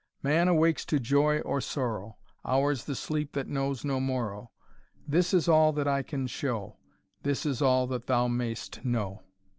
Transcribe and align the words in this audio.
Man 0.23 0.47
awakes 0.47 0.83
to 0.85 0.99
joy 0.99 1.41
or 1.41 1.61
sorrow; 1.61 2.17
Ours 2.43 2.85
the 2.85 2.95
sleep 2.95 3.33
that 3.33 3.45
knows 3.47 3.85
no 3.85 3.99
morrow. 3.99 4.49
This 5.07 5.31
is 5.31 5.47
all 5.47 5.71
that 5.73 5.87
I 5.87 6.01
can 6.01 6.25
show 6.25 6.77
This 7.21 7.45
is 7.45 7.61
all 7.61 7.85
that 7.85 8.07
thou 8.07 8.27
mayest 8.27 8.83
know." 8.83 9.21